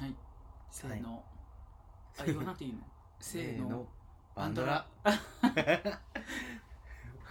[0.00, 0.14] はい。
[0.70, 1.22] せーの、
[2.18, 2.78] あ言わなくていいの？
[3.18, 3.86] せーの。
[4.34, 4.86] バンドラ。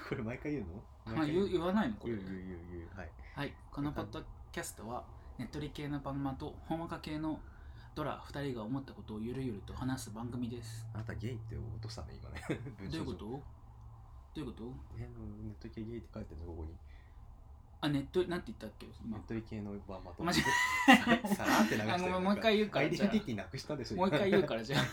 [0.07, 0.83] これ毎回言うの？
[1.21, 1.95] あ言う言わないの？
[1.95, 2.15] これ。
[2.15, 2.37] 言う言う
[2.71, 2.89] 言う。
[2.95, 3.11] はい。
[3.35, 3.53] はい。
[3.71, 5.03] このポッドキャストは
[5.37, 7.39] ネットリ系のバンマと本若系の
[7.95, 10.85] ドラ2人が思ったことをゆるゆると話す番組です。
[10.93, 12.43] あなたゲイって落としたね今ね。
[12.91, 13.25] どういうこと？
[13.25, 13.41] ど
[14.37, 14.73] ういうこと？
[14.97, 15.09] え
[15.43, 16.75] ネット系ゲイって書いてるのここに
[17.81, 18.85] あネットなんて言ったっけ？
[18.87, 20.41] ネ今ットリ系のバンマとマジ
[21.35, 23.97] さらって流したよあごめんもう一回言うからアイデンティティなくしたでしょ。
[23.97, 24.83] もう一回言うからじゃあ。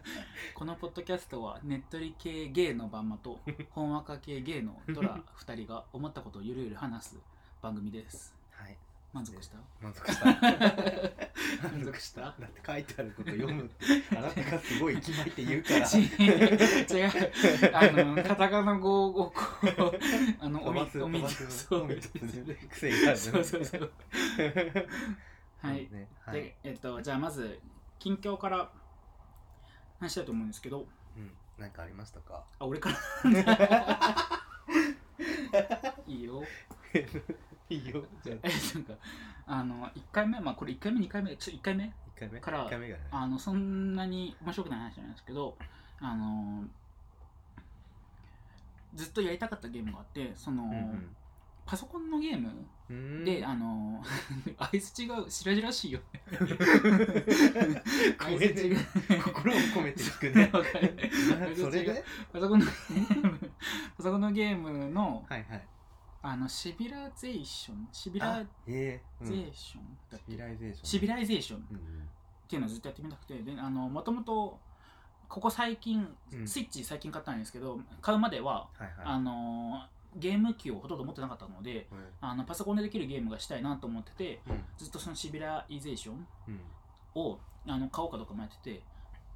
[0.54, 3.40] このポッドキャストはネットリ系ゲイのバンマと
[3.72, 7.18] 本若系ゲイのドラ2人が思ったことをゆるゆる話す
[7.62, 8.34] 番組です。
[8.50, 8.76] はい
[9.14, 9.56] 満足した？
[9.80, 10.26] 満足した。
[11.70, 12.20] 満足した？
[12.22, 13.62] だって書いてあること読む。
[13.62, 13.86] って
[14.16, 15.86] あなたがすごい決まりって言うから。
[15.94, 16.02] 違
[17.06, 17.10] う。
[17.72, 19.32] あのカタカナ語をこ
[19.62, 19.66] う
[20.40, 21.88] あのおみおみそう。
[23.16, 23.92] そうそうそう。
[25.62, 25.88] はい。
[25.92, 26.08] ね。
[26.24, 26.34] はい。
[26.42, 27.60] でえっとじゃあまず
[28.00, 28.68] 近況から
[30.00, 30.88] 話したいと思うんですけど。
[31.16, 31.30] うん。
[31.56, 32.42] 何かありましたか？
[32.58, 32.96] あ俺から？
[36.08, 36.42] いいよ
[37.70, 38.04] いいよ。
[38.22, 38.38] じゃあ。
[38.42, 38.94] えなんか
[39.46, 41.84] あの1回目まあこれ1回目2回目ちょ1回目？
[41.84, 42.40] 一回目？
[42.40, 43.02] から一回目がね。
[43.10, 45.56] あのそんなに面白くない話じゃないですけど
[46.00, 46.64] あの
[48.94, 51.16] ずっとやりたかったゲームがあってその、うん
[51.66, 52.50] パソコンのゲーム
[52.90, 53.24] うん。
[53.24, 54.04] で、あの
[54.58, 56.22] 相づちが白々しいよね。
[56.30, 57.82] ごめんね
[58.18, 58.76] 相槌が
[59.24, 60.50] 心を込めて聞くね
[61.56, 62.04] それで？
[62.30, 63.50] パソコンのゲーム。
[63.96, 65.66] パソコンのゲームのはいはい
[66.26, 67.86] あのシビラゼーション？
[67.92, 70.86] シビラゼーションだっけ、シビライゼーション。
[70.86, 71.58] シビライゼーション。
[71.58, 71.62] っ
[72.48, 73.42] ていうのをずっとやってみたくて。
[73.42, 74.58] であのもともと
[75.28, 76.48] ここ最近、うん。
[76.48, 78.68] スイッチ最近買ったんですけど買うまでは、
[79.04, 79.82] あの
[80.16, 81.98] ゲーム機をほとんど持ってなかったのでうん。
[82.22, 84.64] あのパソコンでできるゲームがしたいなと思っててうん。
[84.78, 86.60] ずっとそのシビライゼーションうん。
[87.16, 88.82] をあの買おうかどうか迷ってて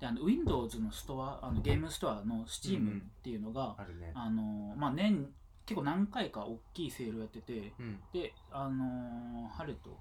[0.00, 3.76] であの Windows のストアあのゲームストアの Steam っていうのが、
[4.15, 5.28] あのまあ、年
[5.69, 8.01] 結構何回か大きいセールをやっててうん。
[8.11, 9.99] で、あの春と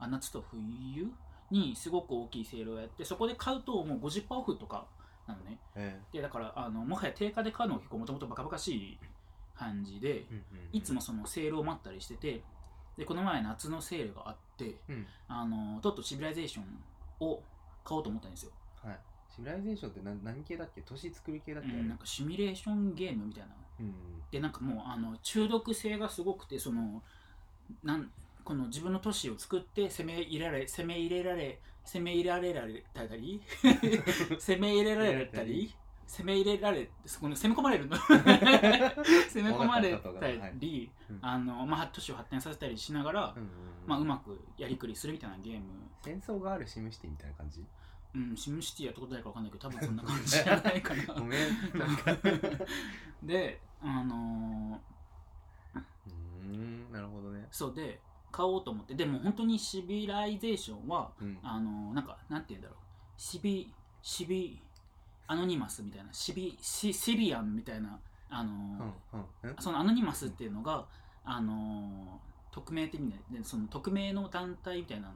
[0.00, 1.08] あ夏と冬
[1.52, 4.86] にすごく大きいセールをやってそこで買うともう50%オフとか
[5.28, 5.60] なのね。
[5.76, 8.98] えでだからあのもはや定価で買うのが結構もともとバカバカしい
[9.54, 10.42] 感じでえうんうん
[10.72, 12.42] いつもそのセールを待ったりしてて
[12.96, 15.06] でこの前夏のセールがあってうん。
[15.28, 16.64] あのとっとシビライゼーション
[17.24, 17.40] を
[17.84, 18.98] 買おうと思ったんですよ、はい
[19.38, 20.82] シビライゼーションって何何系だっけ？
[20.82, 21.70] 都市作り系だっけ？
[21.70, 23.50] うん、なんかシミュレーションゲームみたいな。
[23.80, 23.94] うん。
[24.30, 27.02] でなんかもうあの中毒性がすごくてその
[27.84, 28.10] なん
[28.44, 33.40] この自分の都市を作って攻め入れられ攻め入れられ攻め入れられられたり
[34.40, 35.74] 攻め入れられたり
[36.06, 37.96] 攻め入れられそこに攻め込まれるの。
[38.00, 43.48] 攻め込まれたり、うんあのまあ都市を発展させたりしながら、うんうん。
[43.86, 45.64] まあ、うまくやりくりするみたいなゲーム。
[46.02, 47.62] 戦争があるシムシティみたいな感じ？
[48.14, 51.14] うん、シムシティやったことないか分かんないけど多分そんな感じじゃ ないかな。
[51.14, 51.48] ごめん
[53.22, 57.46] であのーうーんなるほどね。
[57.50, 58.94] そうで買おうと思って。
[58.94, 61.38] でも本当にシビライゼーションはうん。
[61.42, 62.78] あのーなんかなんて言うんだろう。
[63.16, 64.60] シビシビ
[65.26, 66.12] anonymous みたいな。
[66.12, 67.98] シビシシビアンみたいな
[68.30, 70.86] あのーうんその anonymous っていうのが
[71.24, 75.12] あのー匿名的にでその匿名の団体みたいな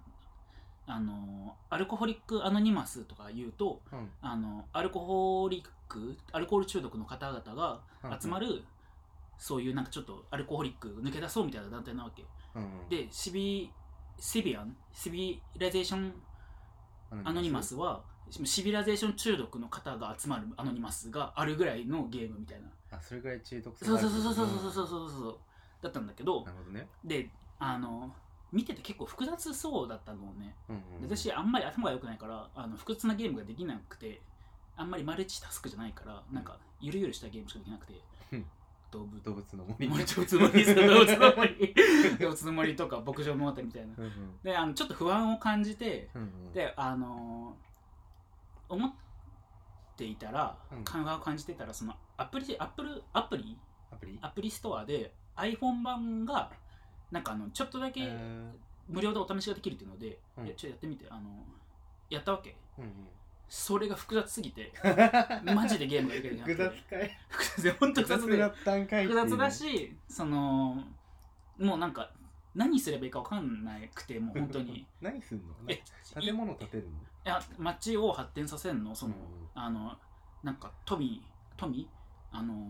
[0.86, 4.10] あのー alcoholic anonymous とか言うとうん。
[4.20, 7.80] あの alcoholic アルコール中毒の方々が
[8.20, 8.62] 集まる、
[9.38, 12.24] そういうなんかちょっと alcoholic 抜け出そうみたいな団体なわけ。
[12.54, 12.88] うんうん。
[12.88, 13.70] でシビ
[14.18, 16.12] シビアンシビライゼーション
[17.24, 17.74] anonymous？
[17.74, 22.68] はシビライゼーション中毒の方が集まる anonymous があるぐらいのゲームみたいな。
[22.96, 25.36] あそれぐらい中毒性そうそうそうそうそうそうそうそう。
[25.82, 26.86] だったんだけどなるほどね。
[27.04, 27.28] で
[27.58, 28.12] あの
[28.52, 30.54] 見てて結構複雑そうだったのね。
[30.68, 31.08] うんうん。
[31.08, 34.20] で私あんまり頭が良くないからあの複雑なゲームができなくて
[34.76, 37.94] あんまりマルチタスクじゃないからなんかゆるゆるしたゲームしかできなくて。
[38.32, 38.46] うん。
[38.90, 39.22] 動物。
[39.22, 39.88] 動物の森。
[39.88, 40.64] 森動物の森。
[40.66, 41.74] 動物の森。
[42.20, 43.94] 動物の森とか牧場物語みたいな。
[43.96, 44.38] うんうん。
[44.42, 46.52] であのちょっと不安を感じてうんうん。
[46.52, 47.62] であのー
[48.68, 48.94] 思っ
[49.96, 50.84] ていたらうん。
[50.84, 53.58] 不安を感じてたらそのアプリアップルアプリ？
[53.90, 54.18] アプリ？
[54.20, 56.50] アプリストアで iPhone 版が
[57.12, 58.50] なんかあのちょっとだけえ
[58.88, 60.46] 無料でお試しができるっていうので、うん。
[60.46, 61.30] いやちょっとやってみてあの
[62.10, 62.56] やったわけ。
[62.78, 62.88] ーうん。
[63.48, 64.72] それが複雑すぎて
[65.44, 67.18] うん マジでゲームができる複雑かい。
[67.28, 70.82] 複雑で本当複複雑で複雑だしその
[71.58, 72.10] もうなんか
[72.54, 74.86] 何すればいいか分かんなくてもう 本当に。
[75.02, 75.54] 何すんの？
[75.68, 76.88] えい建物建てるの？
[76.90, 76.92] い
[77.24, 78.94] や街を発展させるの？
[78.94, 79.20] その、うん。
[79.20, 79.98] うんあの
[80.42, 81.22] なんか富
[81.56, 81.88] 富
[82.32, 82.68] あの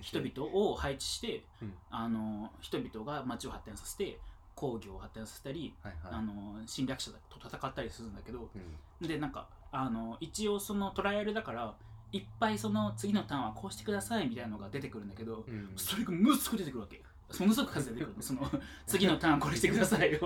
[0.00, 1.74] 人々を配置して、うん。
[1.90, 4.18] あの人々が街を発展させて
[4.54, 6.12] 工業を発展させたり、はいはい。
[6.14, 8.50] あの侵略者と戦ったりするんだけど
[9.00, 9.08] うん。
[9.08, 11.74] でなんかあの一応そのトライアルだから
[12.12, 15.70] いっぱいその次のターンはこうしてくださいみたいなのが出てくるんだけど、うん。
[15.76, 17.02] それがものすごく出てくるわけ。
[17.40, 18.22] ものすごく数出てくるの。
[18.22, 18.40] その
[18.86, 20.18] 次のターンこれしてくださいよ。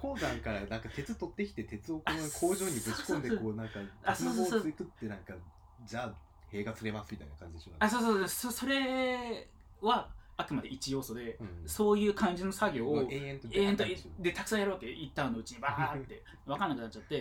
[0.00, 4.58] 鉱山からなんか鉄取ってきて鉄をこの工場にぶち込んでこうなんかあ鉄の棒をそう。
[4.58, 5.34] そうそう作ってなんか
[5.84, 7.72] じゃあ塀が釣れますみたいな感じでしょ。
[7.78, 8.28] あそうそうそう。
[8.28, 9.48] そそれ
[9.80, 11.68] はあくまで一要素で、うん。
[11.68, 13.84] そういう感じの作業を永遠と永遠と
[14.20, 17.16] でたくさんやるわけ一ターンのうちにバーって 分かんなくなっちゃって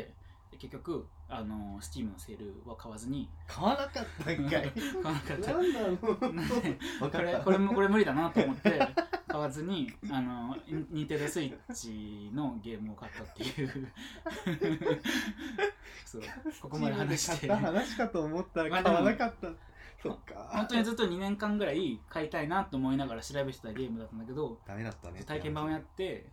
[0.51, 4.38] で結局あのスチームのセールは買わずに買わなかったんかい。
[4.47, 5.53] 買わなかった。
[5.53, 5.97] なんなの？
[5.97, 7.21] こ分かった。
[7.21, 8.79] れこれもこれ無理だなと思って
[9.27, 10.56] 買わずにあの
[10.89, 13.69] ニンテンドースイッチのゲームを買ったっていう。
[16.06, 16.21] そう。
[16.62, 17.47] ここまで話して。
[17.47, 19.50] 買った話かと思ったらまあ買わなかった。
[20.01, 20.50] そっか。
[20.53, 25.24] 本当にずっと2年間ぐらい買いたいなと思いながら調べてたゲームだったんだけどダメだったね。
[25.24, 26.29] 体験版をやって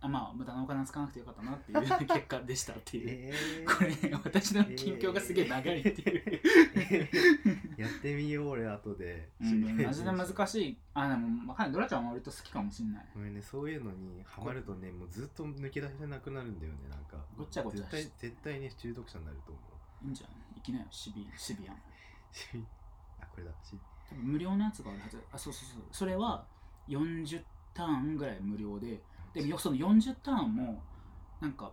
[0.00, 3.78] あまあ無駄なお金使わなくてよかったなっていう 結果でしたっていう、えー。
[3.78, 7.10] これ私の近況がすげえ長いっていう、
[7.76, 9.28] やってみよう俺後で。
[9.40, 10.78] うん、 マジで難しい。
[10.94, 13.06] あでもわかんないドラちゃんは割と好きかもしんない。
[13.12, 17.24] ごめんねそういうのにハマるとねもうずっと抜け出せなくなるんだよねなんか。
[17.36, 19.60] ごっちゃごっちゃ絶対絶対ね中毒者になると思
[20.02, 20.04] う。
[20.04, 21.76] いいんじゃん行きなよシビシビアン。
[22.30, 22.46] し
[23.20, 23.50] あこれだ。
[23.64, 23.76] し
[24.08, 25.20] 多分無料のやつがあるはず。
[25.32, 25.82] あそうそうそう。
[25.90, 26.46] それは
[26.86, 27.42] 40
[27.74, 29.02] ターンぐらい無料で
[29.34, 30.82] でもよその40ターンも
[31.40, 31.70] なんか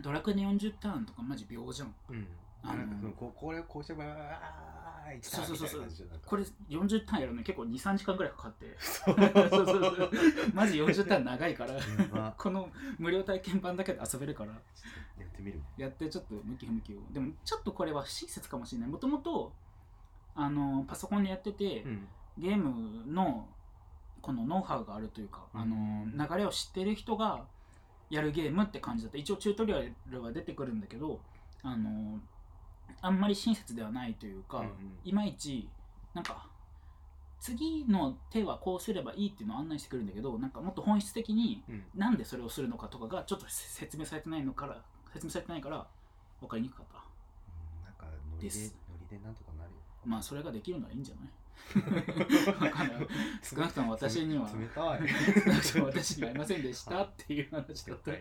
[0.00, 1.94] ドラクエの40ターンとかマジ秒じゃん。
[2.10, 2.26] うん。
[2.64, 6.08] あのここれをこうしてばーいそうそうそうそう。
[6.24, 8.74] これ40ターンやるのに結構23時間ぐらいかかって。
[8.78, 10.10] そうそうそう
[10.54, 12.34] マジ40ターン長いから。
[12.38, 14.52] この無料体験版だけで遊べるから。
[14.52, 14.58] や
[15.26, 17.00] ってみるやってちょっと向き不向きを。
[17.10, 18.90] でもちょっとこれは不親切かもしれない。
[18.90, 19.52] もともと
[20.34, 22.08] あのパソコンでやってて、うん。
[22.38, 23.46] ゲームの
[24.22, 25.60] このノウハウがあるというか、うん。
[25.60, 27.44] あの流れを知ってる人が
[28.08, 29.18] やるゲームって感じだった。
[29.18, 31.20] 一応チュートリアルは出てくるんだけど
[31.62, 32.20] あの
[33.00, 34.72] あんまり親切ではないというか、うんうん。
[35.04, 35.68] いまいち
[36.14, 36.46] なんか
[37.40, 41.84] 次の手はこうすればいいっていうのを案内してくるんだけどなんかもっと本質的にうん。
[41.94, 44.80] なんでそれをするのかとかがちょっと説明されてないのから
[45.12, 45.86] 説明されてないから
[46.40, 46.98] 分かりにくかった。
[46.98, 47.00] う
[47.82, 47.84] ん。
[47.84, 49.76] なんかノリでノリでなんとかなるよ。
[50.04, 51.24] まあそれができるのはいいんじゃない？
[52.60, 53.08] わかんない
[53.42, 54.48] 少なくとも私には。
[54.48, 55.08] 冷たい。
[55.08, 57.02] 少なくとも私にはありませんでした。
[57.02, 58.10] っていう話だった。
[58.12, 58.16] 了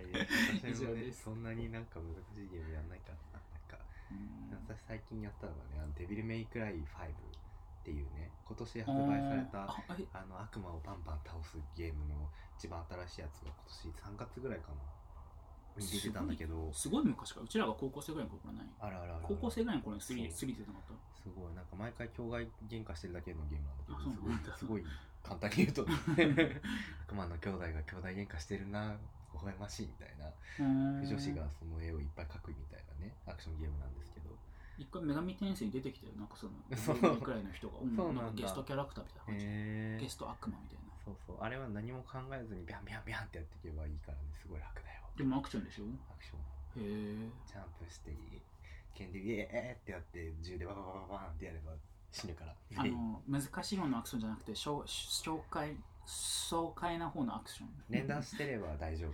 [0.61, 1.23] 解以上です。
[1.23, 3.15] そんなになんか難しいゲームやんないから。
[3.39, 3.41] な
[4.51, 4.65] なん。
[4.65, 6.83] か私最近やったのがねあのデビルメイクライ5っ
[7.83, 9.63] ていうね今年発売された
[10.13, 14.75] あの悪魔をバンバン倒すゲームの一番新しいやつが今年3月ぐらいかな
[15.79, 16.69] に出てたんだけど。
[16.73, 17.45] すごい昔から。
[17.45, 18.65] うちらが高校生ぐらいの頃ない？
[18.79, 21.21] あらあら高校生ぐらいの頃に過ぎ過ぎてなかった？
[21.21, 21.53] すごい。
[21.56, 24.91] なんか毎回境外喧嘩してるだけのゲームなんだけあどすごいすごい
[25.23, 25.85] 簡単に言うと。
[25.85, 28.97] 悪魔の兄弟が兄弟喧嘩してるな
[29.33, 30.27] 微笑ましいみたいな。
[30.59, 34.31] 女女子がその絵をいっぱい描くみたいなねアクションゲームなんですけど。
[34.79, 36.13] 一回女神転生に出てきたよ。
[36.17, 36.95] なんかそのそう。
[36.97, 37.77] 10人くらいの人が。
[37.83, 37.95] うん。
[37.95, 39.45] そうなんゲストキャラクターみたいな感じ。
[39.45, 40.89] へゲスト悪魔みたいな。
[41.06, 41.38] そうそう。
[41.39, 44.25] あれは何も考えずにビャンビャンビャンってやっていけばいいからね。
[44.41, 45.85] すごい楽だよでもアクションでしょ？
[46.09, 46.39] アクション。
[46.83, 47.29] へえ。
[47.47, 48.11] ジャンプして
[48.93, 51.71] 剣でイエーってやって銃でバババババーンってやれば
[52.11, 55.75] 死ぬからあの難しい方のアクションじゃなくて紹紹介
[56.05, 59.13] 爽快な方のアクション連打してれば大丈夫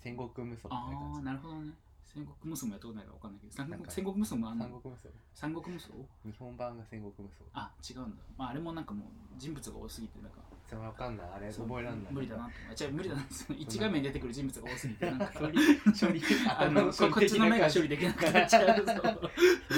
[0.00, 1.72] 戦国無双ああなるほどね
[2.04, 5.94] 戦国無双もやったことないから分かんないけど戦なんか国戦国無双もあんの三国無双三国無双
[6.24, 11.26] 日本版が戦国無双あ違うんだ、まあ、あれもなんかもう人物が多すぎてなんかそれわかんない。
[11.36, 12.12] あれ覚えらんない。
[12.12, 15.58] 無理だなってあ違う無理だなその 一画面に出てくる人物が多すぎて なんか処理。
[15.98, 16.22] 処理。
[16.58, 18.96] あのここっちの目が処理できなくなっちゃう そうそう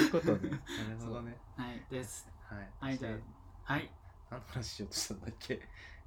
[0.01, 1.37] いうことねなるほどね。
[1.55, 2.29] はいです。
[2.43, 2.69] はい。
[2.79, 3.09] はいじゃ
[3.65, 3.91] あはい。
[4.29, 5.61] 何の話しようとしたんだっけ？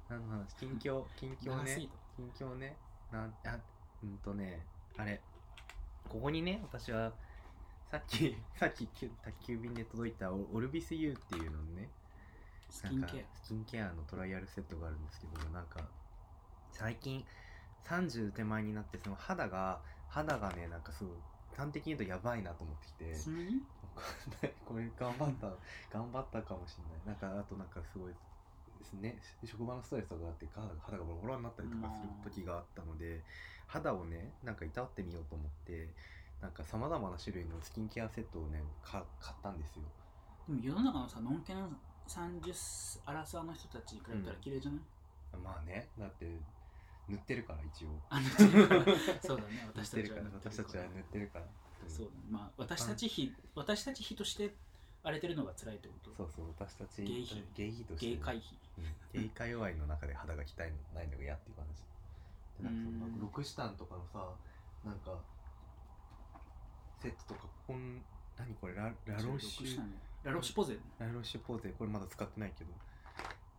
[0.09, 0.53] 何の話？
[0.55, 1.05] 近況？
[1.15, 1.89] 近況ね。
[2.15, 2.75] 近況ね。
[3.11, 3.59] なんあ
[4.03, 4.65] うんとね。
[4.97, 5.21] あれ。
[6.09, 7.13] ここにね私は
[7.89, 11.89] さっきさっききゅ宅急便で届いたオオルビス U っていうのね
[12.71, 15.81] スキンケなんかスキンケアのトライアルセットがあるんですけどもなんか
[16.71, 17.23] 最近
[17.85, 21.13] 30手前になってその肌が肌がねなんかすごい
[21.55, 23.13] 端的に言うとやばいなと思ってきて
[24.65, 25.51] これ頑張った
[25.91, 27.07] 頑張ったかもしれない。
[27.07, 28.13] なんかあとなんかすごい
[28.79, 30.47] ですね職場のストレスとかがあって
[30.81, 31.91] 肌がボロボロになったりとか
[32.23, 33.21] する時があったので
[33.67, 35.89] 肌をねなんかいたわってみようと思って
[36.41, 39.83] なんかさまざまな種類のスキンケアセットをねか買ったんですよ。
[40.47, 41.69] でも世の中のさのんけの
[42.11, 44.81] 30アラサーの人たちに比べたら綺麗じゃない、
[45.43, 46.27] まあねだって
[47.07, 47.87] 塗ってるから一応。
[48.09, 48.85] あ塗ってるから。
[49.21, 49.69] そうだね。
[49.75, 50.29] 塗 私たちはってるから。
[50.33, 51.45] 私たちは塗ってるから。
[51.87, 52.17] そうだね。
[52.29, 54.55] まあ私たち非私たち非として
[55.03, 56.15] 荒れてるのが辛いってこと。
[56.15, 58.15] そうそう私たちゲイ比ゲイ比として。
[58.15, 58.55] 芸回避。
[58.77, 58.95] うん。
[59.13, 61.65] ゲイ界隈の中で肌が汚いのないのが嫌っていう話。
[62.57, 63.19] でなんかそのうん。
[63.19, 64.33] ロクシタンとかのさ
[64.85, 65.19] なんか
[67.01, 68.01] セットとかこん
[68.37, 69.93] 何これララロッシュ？
[70.23, 70.77] ラロッシュポゼ？
[70.99, 71.73] ラロッシュポーゼ。
[71.77, 72.71] これまだ使ってないけど。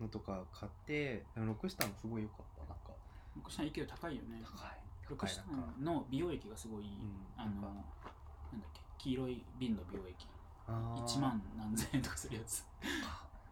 [0.01, 2.63] のとか買ってロクシタンもすごい良かった。
[2.67, 2.93] なんか。
[3.37, 3.87] ロクシタン勢い。
[3.87, 4.17] 高い。
[4.17, 4.71] よね高い
[5.11, 7.27] ロクシタンの美容液がすごい、うん。
[7.37, 7.67] あのなんか。
[8.53, 8.81] なんだっけ？
[8.99, 10.27] 黄色い瓶の美容液。
[10.69, 11.05] あー。
[11.05, 12.65] 1万何千円とかするやつ。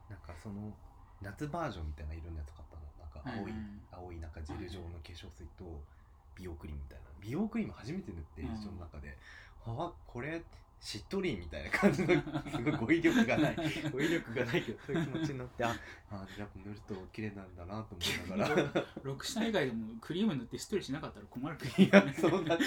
[0.09, 0.73] なんかその
[1.23, 2.83] 夏バージョンみたいな色のやつ買ったの。
[2.99, 5.67] なんか青い、うんうん青いなんかジェル状の化粧水と
[6.37, 7.05] 美容クリームみたいな。
[7.21, 8.55] 美容クリーム初めて塗ってうん。
[8.55, 9.19] 一緒の中で、
[9.67, 10.43] あこれ
[10.81, 12.09] しっとりみたいな感じの
[12.51, 13.57] すごい語彙力がない。
[13.93, 15.69] 語彙力がないけどそういう気持ちになってあ
[16.11, 18.87] あやっぱ塗ると綺麗なんだなと思いながら。
[19.03, 22.65] ロクシタン以外でもクリーム塗ってしっとりしなかったら困るけど いやそうだけ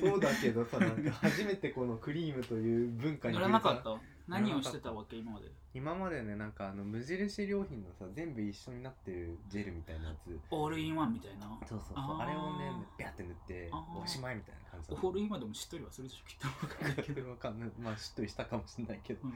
[0.00, 3.96] そうだけどさなんか初めてこのクリームという文化に塗らなかった？
[4.28, 5.46] 何をしてたわけ今まで。
[5.74, 10.38] 今までねなんかあの無印良品のさ全部一緒になってるジェルみたいなやつ。
[10.50, 11.58] オールインワンみたいな？
[11.66, 12.18] そうそうそう。
[12.20, 13.70] あれをねビャって塗って
[14.02, 16.48] おしまいみたいな感じだオールインワンでもしっとりはするでしょきっと。
[16.66, 17.70] 分かんないけけどどわかんない。
[17.78, 19.28] まあしっとりしたかもしれないけど。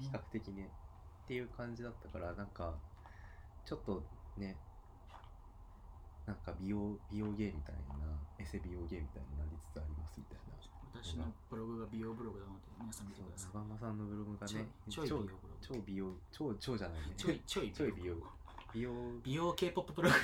[0.00, 0.70] 比較的ね。
[1.24, 2.74] っていう感じだったからなんか
[3.64, 4.02] ちょっと
[4.36, 4.56] ね
[6.26, 7.82] なんか美容美容ゲーみたいな
[8.38, 10.53] エセ美容ゲーみたいになりつつありますみたいな
[11.02, 13.50] 私のブログが美容ブログなので皆さん見てください。
[13.54, 15.56] 長間さんのブログがねちょいちょい美容ブログ。
[15.60, 17.06] 超美容超超じゃないね。
[17.16, 18.14] ちょいちょいちょい美容。
[18.72, 20.14] 美容美容 K-POP ブログ。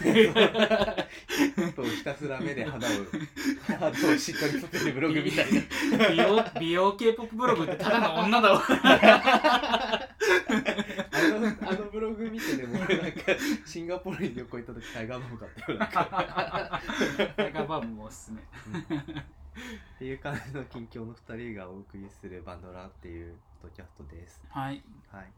[1.72, 2.90] とひたすら目で肌を
[3.78, 5.60] 肌をしっとりさせるブログみたいな。
[6.10, 8.62] 美容美容 K-POP ブログってただの女だわ。
[8.62, 8.78] あ
[11.22, 13.18] のあのブログ見てでも俺なんか
[13.66, 15.86] シンガポールに旅行行った時タイガーマム買ったよな。
[15.86, 16.80] んか
[17.36, 18.40] タイガーバームもおすすめ
[19.96, 24.40] っていう感じの近況の2人がお送りするバンドラっていうポッドキャストです。
[24.48, 24.82] はい。
[25.10, 25.32] はい。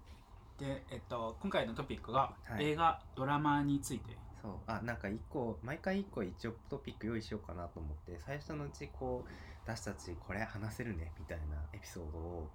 [0.59, 2.71] でえっと今回のトピックが、はい。
[2.71, 4.17] 映画ドラマについて。
[4.41, 4.53] そう。
[4.67, 9.31] あなんか一個毎回一個一応トピック用意しようかなと思って最初のうちこう
[9.65, 12.51] 私たちこれ話せるねみたいなエピソードを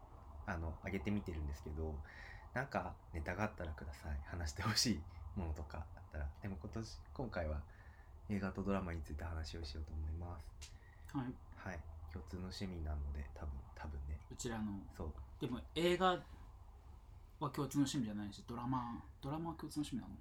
[0.46, 1.96] あの上げてみてるんですけど
[2.54, 4.12] なんかネタがあったらください。
[4.26, 5.00] 話してほしい
[5.36, 6.28] ものとかあったら。
[6.42, 7.62] でも今年今回は
[8.30, 10.72] 映画とドラマについて話をしようと思います。
[11.18, 11.80] はいはい。
[12.14, 14.18] 共通の趣味なので多分多分ね。
[14.32, 14.72] うちらの。
[14.96, 15.12] そう。
[15.40, 16.18] でも映画
[17.40, 20.16] は共通の趣味じゃないしドラマドラマは共通の趣味なの。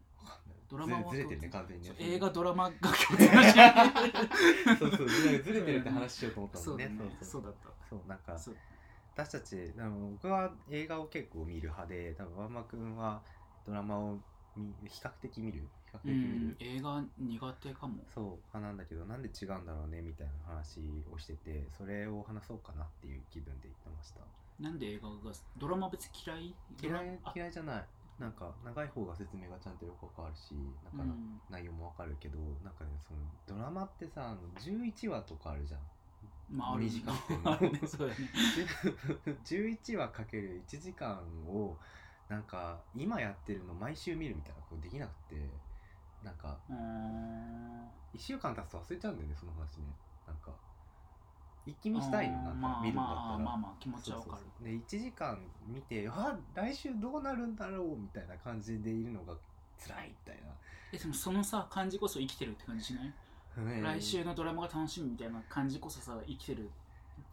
[0.69, 4.79] ドラマはずずれてるね完全に映画ドラマが共通の趣味。
[4.79, 6.91] そうそうずれてるって話しようと思ったもんね。
[6.91, 7.17] そうだね。
[7.21, 7.43] そそう。
[7.43, 7.89] そううだった。
[7.89, 8.37] そうなんか
[9.17, 13.23] 私たちあの僕は映画を結構見る派で多分ワンマくんは
[13.65, 14.19] ドラマを
[14.57, 16.51] 見比較的見る比較的う見ん。
[16.51, 18.05] る、映画苦手かも。
[18.15, 18.25] そう。
[18.55, 20.81] 派なんだけどなんで違うんだろうねみたいな話
[21.13, 24.21] をしててそれを話そうかなっていう気分で言ってました。
[24.59, 26.55] なんで映画がドラマ別に嫌い？
[26.83, 27.19] 嫌い？
[27.35, 27.85] 嫌いじゃない。
[28.19, 31.41] なんか長い方が説明がちゃんとよくわかるしだからうん。
[31.51, 35.81] 内容もわかるけど、なんかねそのドラマってさあの11話とかあるじゃん。
[36.49, 38.31] まあある短くてもあるね そうだね。
[39.45, 41.77] 11話かける1時間を
[42.29, 45.37] なんか今やってるの毎週見るみたいなことできなくて
[46.27, 47.89] なんかうーん。
[48.15, 49.87] 1週間経つと忘れちゃうんだよねその話ね。
[50.27, 50.51] なんか
[51.65, 54.37] 一気見したいのなんかまあ見るんだったら、まあまあまあ気持ちはわかる。
[54.37, 54.65] そうそうそう。
[54.65, 59.35] で1時間見てあ来週どうなるんだろうみたいな感じでいるのが
[59.79, 60.37] 辛いみたい
[60.93, 63.13] えでもそのさ感じこそ生きてるって感じしない、
[63.83, 66.71] 来週のドラマが楽しみみたいな感じこそさ生きてる。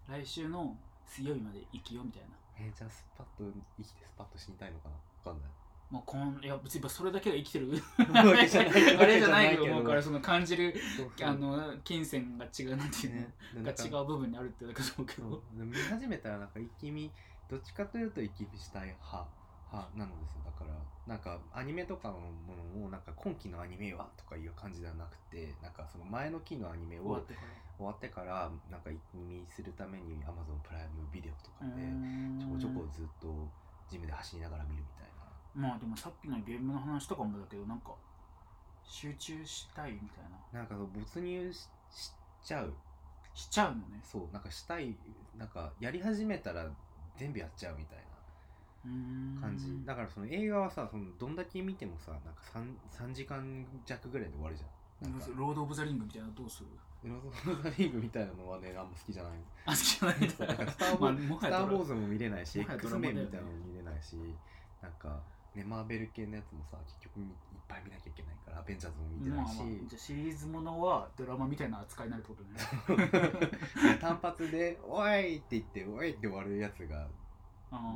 [0.10, 2.30] 来週の水曜日まで生きようみたいな。
[2.58, 3.44] えーじゃあスパッと
[3.78, 4.96] 生きてスパッと死にたいのかな？
[4.96, 5.52] わかんない
[5.94, 7.70] もうこんいや別にそれだけが生きてる。
[8.16, 10.74] あれじゃないと思うからその感じる
[11.22, 13.14] あの金銭が違うなんていう
[13.54, 15.44] の、ね違う部分にあるってだけだと思うけど。
[15.54, 17.12] 見始めたらなんか一気見
[17.48, 19.28] どっちかというと一気見したい派
[19.72, 20.42] 派なのですよ。
[20.44, 20.74] だから
[21.06, 27.12] なんかアニメとかのものをなんか今期のアニメはとかいう感じではなくてなんかその前の期のアニメを終
[27.86, 28.50] わってから。
[28.72, 31.84] なんか一気見するために Amazon プライムビデオとかうで
[32.42, 33.48] ちょこちょこずっと
[33.88, 35.13] ジムで走りながら見るみたいな
[35.56, 37.94] まあでもさっきのゲームの話とかもだけどなんか
[38.84, 40.60] 集中したいみたいな。
[40.60, 42.12] なんか没入しし
[42.44, 42.74] ちゃう。
[43.34, 44.00] しちゃうのね。
[44.04, 44.96] そうなんかしたい
[45.38, 46.68] なんかやり始めたら
[47.18, 48.04] 全部やっちゃうみたいな。
[49.42, 49.80] 感じ。
[49.86, 55.12] だからその映画はさそのどんだけ見てもさなんか 3, 3時間弱ぐらいで終わるじゃん。
[55.12, 55.28] なんか。
[55.36, 56.68] ロード・オブ・ザ・リングみたいなのどうする？
[57.10, 59.32] ロード・オブ・ザ・リングみたいなのはねあんま好きじゃない。
[59.66, 60.18] あ好きじゃない。
[60.18, 64.16] んだなんかまあスター・ウォ ーズも見れないし X メンみたいなのも見れないし
[64.82, 65.22] なんか
[65.56, 67.26] ねマーベル系のやつもさ結局いっ
[67.68, 73.98] ぱい見なきゃいけないからアベンジャーズも見てないし、まあじゃあシリーズものはドラマみたいな扱いになるってことね。
[74.02, 77.08] 単発で「おい!」って言って「おい!」って終わるやつが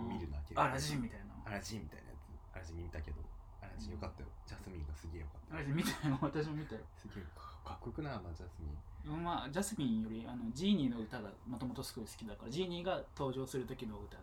[0.07, 1.25] 見るだけアラジンみたいな。
[1.45, 2.55] アラジンみたいなやつ。
[2.55, 3.21] アラジン見たけど
[3.61, 4.29] アラジンよかったよ。
[4.45, 5.55] ジャスミンがすげえよかった。
[5.55, 6.17] アラジン見たよ。
[6.21, 6.81] 私も見たよ。
[6.95, 7.23] すげえ
[7.65, 8.13] かっこよくない？
[8.13, 9.23] あのジャスミン。
[9.23, 14.17] まあジャスミンよりあのジーニーの歌がもともとすごい好きだからジーニーが登場する時の歌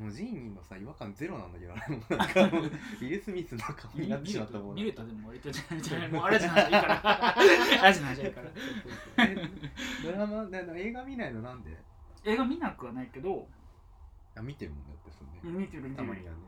[0.00, 8.50] もうジーニーのさ違和感ゼロなんだけどなんかもう ウィル・スミスの顔になってしまったもん見るとでも割とじゃないじゃないもうあれじゃないからあれじゃないじゃないから。
[9.28, 9.36] え
[10.02, 11.76] ドラマで映画見ないのなんで？
[12.24, 13.46] 映画見なくはないけど
[14.36, 15.58] あ見てるもんだってそんね。
[15.60, 15.94] 見てる見てる。
[15.96, 16.38] たまにはね。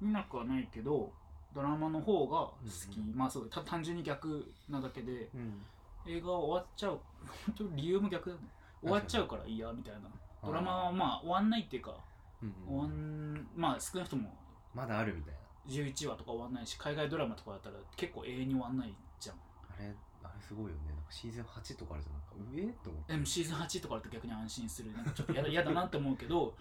[0.00, 1.12] 見なくはないけど
[1.52, 2.56] ドラマの方が好
[2.90, 5.62] き、うんうまあそうた単純に逆なだけでうん。
[6.06, 7.00] 映画は終わっちゃう。
[7.46, 8.42] 本当に理由も逆だね。
[8.80, 10.00] 終わっちゃうからいいやみたいな。
[10.42, 11.94] ドラマはまあ終わんないっていうか
[12.42, 12.46] う
[12.86, 14.34] んまあ少なくとも
[14.74, 15.40] まだあるみたいな。
[15.68, 19.36] 11話とか終わんないし海外ドラマとかだったら結構永遠に終わんないじゃん。
[19.36, 20.88] あれあれすごいよね。
[20.88, 22.14] なんかシーズン8とかあるじゃん。
[22.14, 23.12] なんか上と思って。
[23.12, 24.92] でもシーズン8とかだと逆に安心する。
[24.92, 26.54] なんかちょっとやだ やだなって思うけど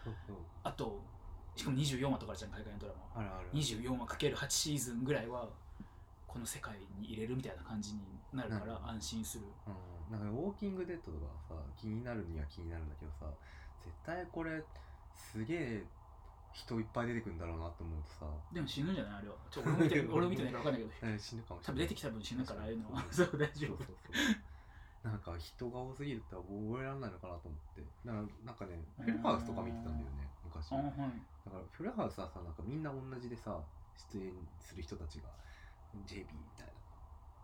[0.64, 1.02] あと
[1.56, 3.22] しかも24話とかあるじゃん海外のドラマ。
[3.22, 3.50] あるある。
[3.54, 5.48] 24話かける8シーズンぐらいは
[6.28, 8.02] この世界に入れるみたいな感じに
[8.34, 9.46] なるから安心する。
[10.12, 13.26] うん、なんかウォーキングデッドとかさ気になるには気になるんだけどさ
[13.82, 14.64] 絶対これ
[15.20, 15.84] すげえ
[16.52, 18.26] 人いっぱい出てくるんだろうなと思うとさ。
[18.52, 19.20] でも死ぬんじゃない？
[19.20, 19.36] あれは。
[19.52, 21.14] ちょ俺も見て 俺も見てないから分かんないけど。
[21.14, 21.88] え死ぬかもし多分れない。
[21.88, 23.02] 出てきた分死ぬからああいうのは。
[23.04, 23.78] 確そう大丈夫。
[23.78, 27.82] そうそうなんか人が多すぎるって覚えられないのかなと思って。
[28.06, 30.74] だからなんかねフルハウスとか見てたんだよね昔。
[30.74, 30.88] あはい。
[31.46, 33.62] だからフルハウスはさなんかみんな同じでさ
[34.12, 35.30] 出演する人たちが
[36.06, 36.26] JB み
[36.58, 36.74] たいな。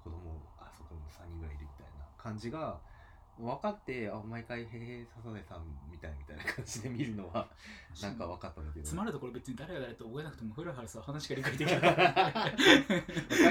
[0.04, 2.80] 子供あそこも3人ぐらいいるみたいな感じが
[3.38, 7.48] 分かってあ毎回「へへサザエさん」みたいみたいな感じで見るのは
[8.02, 8.86] なんか分かったんだけど。
[8.86, 12.52] つまるところ別に誰が誰と覚えなくてもフルハウスは話が理解できる分分か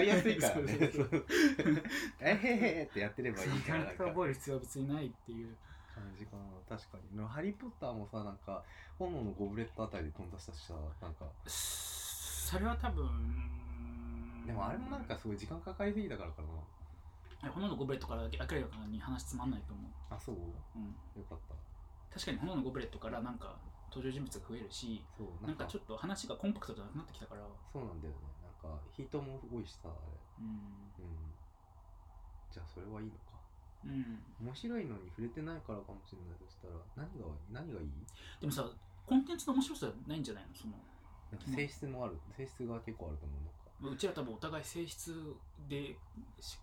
[0.00, 0.79] りやすいからね。
[2.21, 5.57] えへへってやってればいいからなんか覚える必要は別にないっていう
[5.95, 6.45] 感じかな。
[6.69, 7.26] 確かに。
[7.26, 8.64] ハリー・ポッターもさなんか
[8.99, 11.26] 炎のゴブレットあたりで飛んだしたしさなんか。
[11.47, 13.55] それは多分
[14.47, 16.49] でもあれもなんかすごい時間かかりすぎたからかな
[17.51, 18.55] 炎のゴブレットから明らか
[18.89, 20.35] に話つまんないと思う、あそう。
[20.37, 20.39] う
[20.79, 21.55] ん、よかった。
[22.13, 23.57] 確かに炎のゴブレットからなんか
[23.91, 25.67] 登場人物が増えるしそうなんか。
[25.67, 27.43] ちょっと話がコンパクトじゃなくなってきたから。
[27.73, 28.21] そうなんだよね。
[28.43, 29.95] なんか人も多いしさあれ。
[30.41, 30.49] うん。
[30.49, 31.30] うん。
[32.50, 33.39] じゃあそれはいいのか。
[33.85, 34.23] うん。
[34.41, 37.91] 面白いのに触れてないからかもしれないとしたら何が何がいい？
[38.41, 38.67] でもさ
[39.07, 40.54] コンテンツの面白さないんじゃないの？
[40.54, 40.75] その
[41.30, 42.17] なんか性質もある。
[42.37, 43.43] 性質が結構あると思う。
[43.43, 45.13] なんかうちら多分お互い性質
[45.69, 45.97] で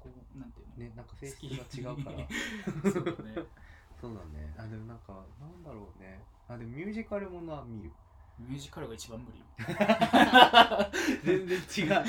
[0.04, 0.76] 思考なんていうの？
[0.86, 1.39] ねなんか性質
[1.82, 2.28] が違うから。
[2.91, 3.45] そうだね。
[4.02, 4.54] そうだね。
[4.58, 6.19] あでもなんかなんだろうね。
[6.47, 7.91] あでもミュージカルものは見る
[8.39, 9.44] ミュージカルが一番無理
[11.24, 12.04] 全然違う。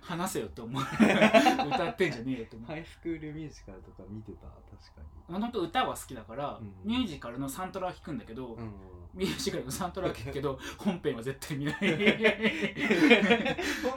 [0.00, 0.82] 話せよって思う。
[1.68, 2.68] 歌ってんじゃねえよって思う。
[2.68, 4.46] ハイスクールミュージカルとか見てた？
[4.48, 4.56] 確
[4.94, 8.72] かもともと歌は好きだから、うんミュージカルのサントラは聴くんだけど、にうん。
[9.14, 11.76] ミュージカルのサントラは聴くけど 本編は絶対見ない。
[11.78, 11.88] 本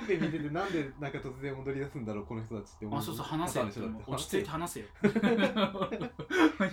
[0.06, 3.00] 編見ててなんでなんか突然踊り出すんだろうこの人たちって思う。
[3.00, 4.86] あそうそう話せよって落ち着いて話せよ。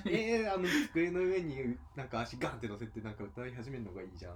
[0.06, 4.34] えー、あの机の上になんか足ガンって乗せてなんか歌い始めるのがいいじゃん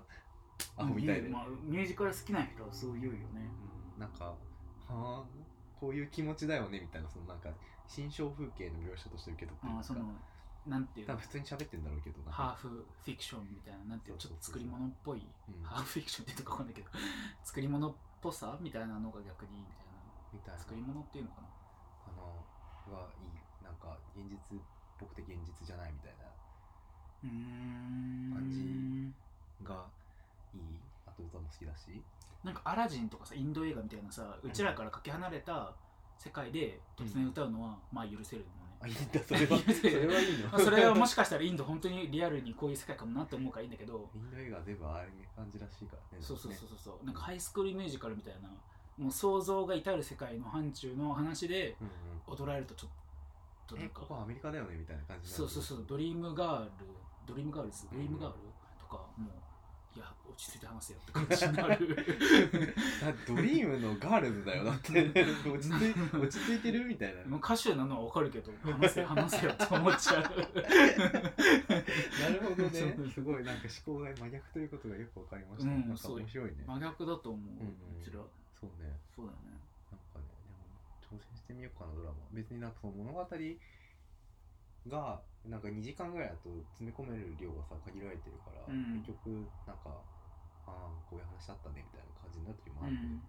[0.77, 3.51] あみたいで、まあ、ミュージカル好きな人はそう言うよね。
[3.97, 4.01] うん。
[4.01, 4.35] なんかは
[4.89, 5.23] あ？
[5.79, 7.51] こういう気持ちだよねみたいなそのなんか
[7.87, 10.01] 新象風景の描写として受け取ってるあその
[10.67, 11.15] なんていうの？
[11.15, 14.19] 多分普通に喋ってんだろうけどハーフフィクションみたいななんていうの？
[14.19, 15.23] ちょっと作り物っぽい。
[15.23, 15.63] うん。
[15.63, 16.91] ハーフフィクションって言うとかわかんないけど。
[17.45, 19.87] 作り物っぽさみたいなのが逆にみたい
[20.35, 20.59] みたいな。
[20.59, 21.49] な作り物っていうのかな？
[22.09, 22.23] あの
[22.95, 24.61] はいいなんか現実っ
[24.99, 26.27] ぽくて現実じゃないみたいな。
[27.25, 27.68] うーん
[31.49, 32.03] も好きだし。
[32.45, 35.73] なんかアラジンとかさインド映画みたいなさうちらからかけ離れた
[36.17, 38.77] 世界で突然歌うのは、まあ許せるのね。
[38.81, 39.59] あいいんだそれは。
[39.75, 40.49] それはいいの。
[40.49, 44.09] まあそれはもしかしたらインド本当にリアルにこういう世界かもなって思うからいいんだけど。
[44.15, 46.23] インド映画は全部ああいう感じらしいからね。
[46.25, 47.07] そうそうねそうそう。
[47.07, 48.49] なんかハイスクールミュージカルみたいな
[48.97, 51.91] もう想像が至る世界の範疇の話でうんう
[52.37, 52.39] ん。
[52.39, 52.91] 踊られるとちょっ
[53.67, 54.01] となんか。
[54.01, 56.71] えここはアメリカだよねみたいな感じになるそうそうそうドリームガール
[57.27, 58.39] ドリームガールズドリームガール
[58.79, 59.48] とかもう
[60.39, 61.97] 落ち着いて話せよって感じになる。
[63.27, 64.63] ドリームのガールズだよ。
[64.63, 65.11] だって。
[65.11, 67.25] 落ち着い落ち着いてるみたいな。
[67.25, 70.23] もう歌手なのは分かるけど話せ話せよって思っちゃう。
[70.23, 70.39] なる
[72.41, 73.11] ほどね。
[73.13, 76.65] すごいなんか思考が真逆ということがよくわかりました、うんなんか面白いね。
[76.65, 78.01] 真逆だと思う、うんうん。
[78.01, 78.23] うちら。
[78.55, 78.95] そうね。
[79.17, 79.59] そうだよね。
[79.91, 80.25] なんかね
[81.11, 82.17] でも挑戦してみようかなドラマ。
[82.31, 83.27] 別になんかその物語
[84.87, 86.49] がなんか2時間ぐらいだと
[86.79, 89.03] 詰め込める量がさ限られてるから、うん。
[89.03, 89.99] 結局なんか
[90.69, 93.23] ああこういう話あったねみたいな感じになる時もある、うん。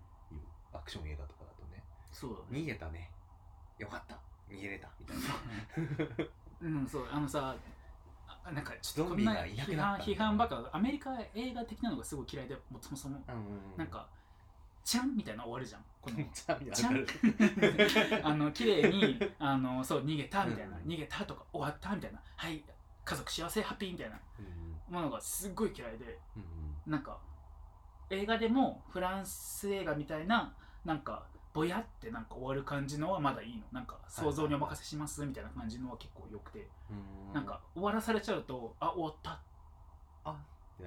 [0.73, 1.83] アクション映画とかだとね。
[2.11, 2.59] そうだね。
[2.59, 3.09] 逃げたね。
[3.77, 4.19] よかった。
[4.49, 4.89] 逃げれた。
[4.99, 6.25] みたいな。
[6.61, 7.07] うんそう。
[7.11, 7.55] あのさ
[8.43, 13.23] あなんかちょっとこんな批判批判ばっかアメリカ映画的なのがすごい嫌いでもそもそも。
[13.27, 13.77] うんうんうん。
[13.77, 14.07] なんか
[14.83, 15.85] ちゃんみたいな終わるじゃん。
[16.01, 16.23] この。
[16.31, 16.55] ちゃ
[16.89, 22.21] んあの綺麗にあのそう逃げたみたいな、うん逃げたとか終わったみたいな。
[22.35, 22.63] はい
[23.05, 24.19] 家族幸せハッピーみたいな。
[24.39, 26.19] うんものがすっごい嫌いで。
[26.35, 26.91] うん。
[26.91, 27.19] なんか
[28.09, 30.53] 映画でもフランス映画みたいな
[30.85, 33.63] なんかぼやってなんか終わる感じのはまだいいの。
[33.71, 37.33] なんか想像にお任せしますみたいな感じのは結構良くて、うん。
[37.33, 39.39] なんか終わらされちゃうとあ終わった。
[40.25, 40.35] あ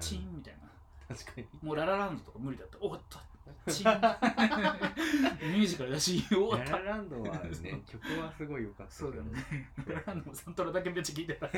[0.01, 1.15] チンみたいな。
[1.15, 1.47] 確かに。
[1.63, 2.79] もうララランドとか無理だった。
[2.79, 3.23] 終わった
[3.69, 6.79] チンミュージカルだし終わった。
[6.79, 9.71] ララランドはね 曲はすごい良かったそうだよね。
[9.87, 11.49] ララランドもサントラだけめっちゃ聞いてた。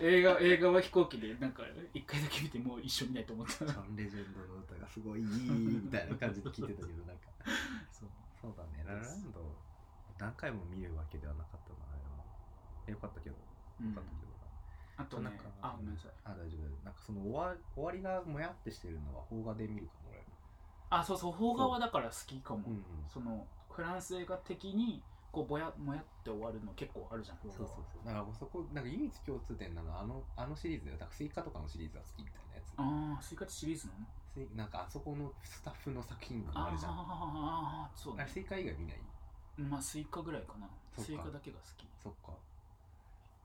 [0.00, 3.66] 映画映画は飛行機でなんか一回だけ見てもう一緒見ないと思った。
[3.66, 7.28] ジョン・レジェンドの歌がすごいいいみたいな感じで聞いてたけどなんか。
[7.90, 8.08] そう。
[8.40, 8.84] そうだね。
[8.86, 9.56] ララランド
[10.18, 12.98] 何回も見るわけではなかったなあれは。
[12.98, 13.36] よかったけど。
[13.80, 13.88] うん。
[13.90, 14.30] よかったけど
[14.96, 16.12] あとねなんか、あごめんなさい。
[16.24, 20.20] あ大丈夫なんかその終わ終わりがもやってしてるのは邦画で見るかも俺
[20.90, 22.62] あそうそう邦画はだから好きかも。
[22.66, 25.00] うんうんそのフランス映画的に
[25.32, 27.38] こうぼやもやって終わるの結構あるじゃん。
[27.38, 34.06] そうそうそうだからそこなんか唯一共通点なのはあのあのシリーズだよなんかスイカとかのシリーズが好きみたいなやつああスイカってシリーズなの？
[34.34, 38.16] スイなんかあそこのスタッフの作品がああるじゃんああそう。
[38.26, 38.98] スイカ以外見ない？
[39.58, 40.68] まあスイカぐらいかな。
[41.02, 41.86] スイカだけが好き。
[42.02, 42.32] そっか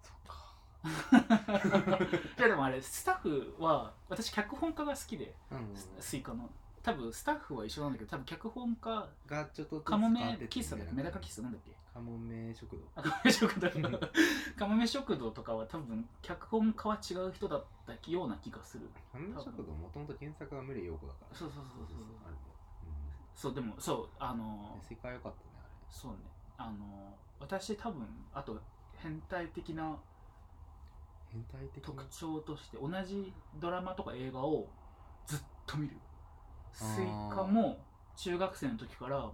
[0.01, 0.45] そっか
[2.37, 6.49] いやでもあれスタッフは私脚本家が好きでうんうんススイカの
[6.85, 10.93] 多分スタッフは一緒なんだけど多分脚本家がちょっとカモメ喫茶だっけ？
[10.93, 12.83] メダカ喫茶なんだっけカモメ食堂。
[12.95, 13.69] あカモメ食堂。
[14.55, 18.87] カモメ食堂とかは多分脚本家は違う人だったような気がする。
[19.11, 21.35] カモメ食堂もともと原作が群ようこだから。
[21.35, 21.97] そうそうそうそう。
[22.23, 22.37] あれも
[23.35, 26.17] そうでもそうあうんのスイカ良かったねあそうね。
[26.57, 28.61] あの私多分あと
[28.97, 29.97] 変態的な
[31.33, 32.03] れ変態的な？
[32.03, 34.67] 特徴として同じドラマとか映画を
[35.25, 35.97] ずっと見る
[36.75, 37.77] スイカも
[38.17, 39.31] 中学生の時から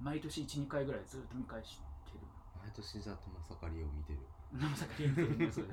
[0.00, 2.20] 毎年12回ぐらいずっと見返してる。
[2.60, 4.18] 毎年じゃあ友坂理恵を見てる。
[4.52, 5.52] 友坂理恵見てる。
[5.52, 5.66] そう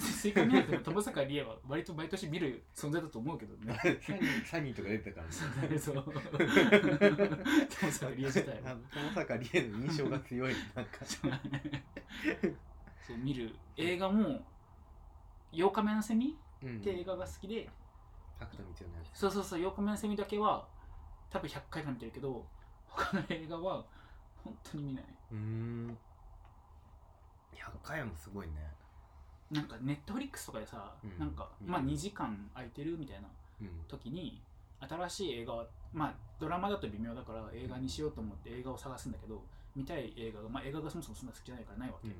[0.00, 3.76] スイカ見なくても友坂理恵は割と毎年見る存在だと思うけどね。
[4.00, 5.26] サニーサニーとか出てたか
[5.62, 5.68] ら。
[5.68, 5.96] ねそう。
[5.96, 6.12] 友
[7.92, 8.76] 坂理恵自体は。
[8.90, 10.54] 友坂理恵の印象が強い。
[10.74, 11.04] なんか。
[11.04, 11.32] そう。
[13.06, 13.54] そう見る。
[13.76, 14.42] 映画も
[15.52, 16.78] 「8日目のセミ」うん。
[16.78, 17.68] って映画が好きで
[18.38, 19.18] 角田光代のやつ。
[19.18, 20.66] そうそうそう8日目のセミだけは
[21.30, 22.44] 多分100回か見てるけど
[22.86, 23.84] 他の映画は
[24.42, 25.04] 本当に見ない。
[25.32, 25.98] うーん。
[27.54, 28.52] 100回もすごいね。
[29.50, 31.18] なんかネットフリックスとかでさ、うん。
[31.18, 33.28] なんか、うんまあ2時間空いてるみたいな
[33.60, 33.68] うん。
[33.88, 34.42] 時に
[34.80, 39.42] 新しい映画はまあドラマだと微妙だから映画にしようと思って映画を探すんだけど
[39.74, 42.14] 見たい映画がまあ映画がそもそもそんな好きじゃないからないわけ、うん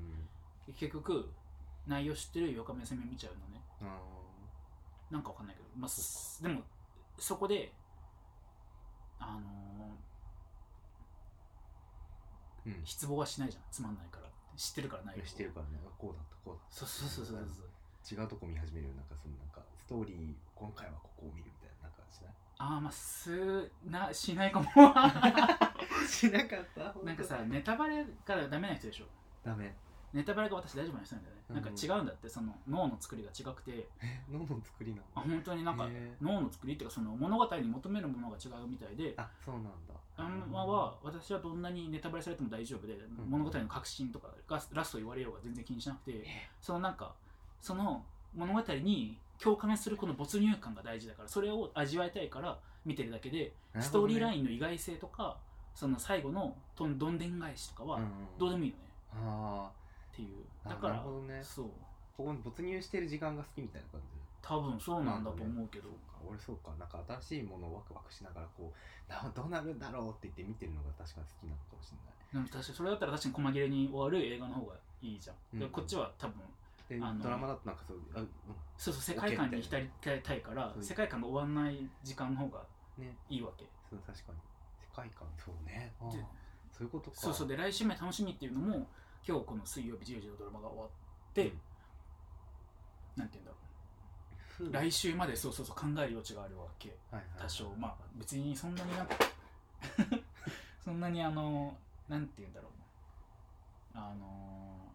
[0.73, 1.29] 結局
[1.85, 3.61] 内容知ってる8日目のセミ見ちゃうのね。
[3.83, 3.99] あ
[5.11, 5.91] なんかわかんないけど、まあ、
[6.43, 6.61] でも
[7.17, 7.71] そこで
[9.19, 12.73] あのーうん。
[12.73, 13.63] ー失望はしないじゃん。
[13.71, 14.25] つまんないから。
[14.57, 15.79] 知ってるから内容を知ってるからね。
[15.85, 17.69] あこうだったこうだっそうそうそうそうそう。
[18.17, 22.33] た違うとこ見始めるよなんかそのなんかストーリー今回はここを見るみたいななんかしない？
[22.57, 24.69] ああまあすなしないかも。
[26.07, 26.93] しなかった？
[27.03, 29.05] なんかさネタバレがダメな人でしょ。
[29.43, 29.75] ダメ
[30.15, 31.55] ネタバレが私大丈夫な人なんだよね、うん。
[31.55, 33.87] なんか違うんだってその脳の作りが違くて。
[34.01, 35.03] え脳の作りなの？
[35.15, 35.87] あ本当になんか
[36.21, 39.13] 脳の作りっていうかその物語に求めるものが違うみたいで。
[39.17, 39.71] あそうなんだ。
[40.17, 42.97] あんまは私はどんなにネタバレされても大丈夫で、ん。
[43.29, 46.25] 物語の核心とかがラスト言われようが全然気にしなくて
[46.61, 47.13] そのなんか
[47.61, 48.01] その
[48.33, 55.37] 物語に共感するこの没入感が大事だからそれを味わいたいから見てるだけで、ストーリーランインの意外性とか
[55.73, 57.99] その最後のどんどんでん返しとかは
[58.37, 59.71] どうでもいいのね、あ
[60.15, 60.45] っていう。
[60.63, 61.43] あだからなるほどね。
[61.43, 61.65] そう。
[62.15, 64.07] ここに没入してる時間が好きみたいな感じ。
[64.41, 66.15] 多分そうなんだと思うけど、そうか。
[66.29, 66.71] 俺そうか。
[66.79, 72.15] なんか新しいものをワクワクしながらこうなどうなるんだろうって言って見てるのが確かに好きなのかもしれない。
[72.31, 75.71] でも確かにそれだったら確かに細切れに終わる映画の方がいいじゃん、でうん。
[75.71, 76.41] こっちは多分
[76.87, 78.27] であのドラマだとなんかそうあ、う
[78.77, 82.61] そうそう世界観に浸りたいからそう世界観が終わんない時間の方が
[82.97, 83.17] ん、ね。
[83.29, 83.65] いいわけ。
[83.89, 84.39] そう確かに。
[84.79, 85.91] 世界観そうね。
[85.99, 86.23] あーで
[86.71, 87.17] そういうことか。
[87.19, 87.47] そうそう。
[87.47, 88.87] で来週目楽しみっていうのも
[89.27, 90.89] 今日この水曜日10時のドラマが終わっ
[91.33, 91.51] て、うん。
[93.17, 93.57] なんて言うんだろ
[94.47, 94.67] ふう。
[94.69, 96.89] う来週までそうそうそう考える余地があるわけ。
[97.11, 97.69] はいはい多少。
[97.77, 99.15] まあ別にそんなになんか
[100.83, 101.75] そんなにあの
[102.07, 102.71] なんて言うんだろう。
[103.97, 104.91] あの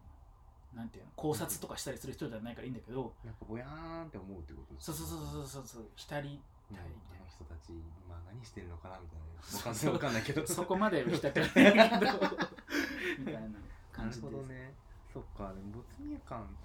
[0.73, 6.39] なんていうの考察とかしたりする人ではないからいいんだけどなんかぼやーんって思うってことそうそうそうそうそうそう浸り
[6.69, 6.85] うんたい。
[6.87, 9.25] みたいあの人たち今何してるのかなみたいな。
[9.57, 10.41] わかんないわかんないけど。
[10.41, 11.67] なそこまで浸ってないけど。
[13.19, 13.59] みたいな
[13.91, 14.23] 感じです。
[14.25, 14.73] なるほどね。
[15.13, 15.53] そっか。
[15.53, 16.57] でも没入感。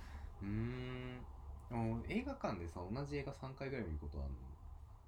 [0.42, 1.26] うーん。
[2.08, 4.38] 映画館でさ同じ映画3回ぐらい見ることあるの？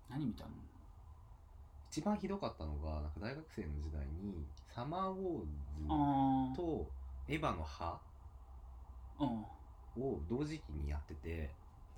[0.09, 0.51] 何見たの？
[1.91, 5.47] 一番ひどかったのがなんか大学生の時代に「サマーウォー
[5.89, 6.91] あズ」と
[7.29, 8.03] 「エヴァの歯
[9.19, 9.45] あうん」
[10.03, 11.51] を同時期にやってて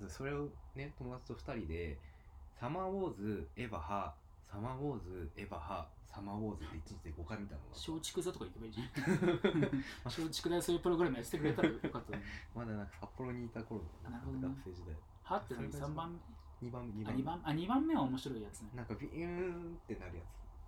[0.09, 1.99] それをね友達と2人で
[2.59, 4.15] 「サマーウォーズエヴァ歯」
[4.51, 9.71] 「サマーウォーズエヴァ歯」「サマーウォーズ」って1日で5回見たのが松竹座とか行けばいいじゃん。
[10.03, 12.23] 松竹でそういうプログラムやっててくれたらよかったのに。
[12.53, 14.47] まだなんか札幌にいた頃なるほどね。
[14.49, 14.95] 学生時代。
[15.23, 16.19] はって何3番
[16.61, 17.41] ？2番2番あ二番？
[17.45, 18.71] あ二番目は面白いやつね。
[18.75, 20.23] なんかビューンってなるや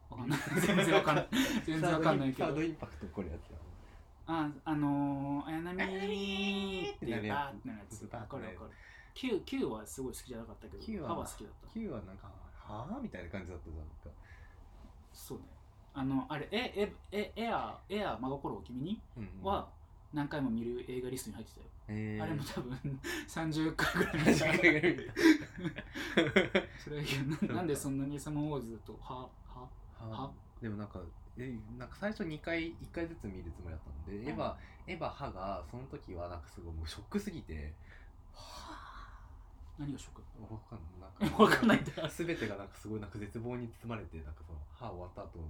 [0.08, 0.12] つ。
[0.12, 0.40] わかんない。
[0.62, 1.28] 全然わかんない。
[1.66, 2.48] 全然わかんないけど。
[2.48, 3.58] サードインパクト起こるやつや。
[4.26, 5.74] ああのー、綾波
[6.96, 7.36] ってなるやつ。
[7.36, 8.04] バーってなるやつ。
[8.06, 8.72] わかるわかる。
[9.14, 11.68] Q, Q はすごい好きじゃなかったけど Q は歯は好きだった。
[11.74, 12.32] Q はなんか
[12.68, 13.00] はあ？
[13.02, 13.94] みたいな感じだったじゃんなんか。
[15.14, 15.44] そうね。
[15.96, 19.02] あのあれえええエアエア真心を君に？
[19.18, 19.44] うんうん。
[19.44, 19.68] は
[20.14, 22.24] 何回も見る映画リストに入ってたよ、えー。
[22.24, 24.96] あれも多分 30回ぐらい。
[24.96, 27.02] 見たそれ
[27.48, 27.56] な。
[27.56, 29.68] なんでそんなにサマーウォーズとはは
[30.00, 30.32] は？
[30.62, 31.00] でもなんか
[31.38, 34.30] えなんか最初2回1回ずつ見るつもりだったので、うん。
[34.30, 34.56] エヴァ
[34.88, 37.74] エヴァ歯がその時はなんかすごいもうショックすぎて
[39.80, 41.82] 何がショックわかんないわかんない。
[41.82, 45.46] んだ全てがなんかすごいなんか絶望に包まれてなんかその歯終わった後の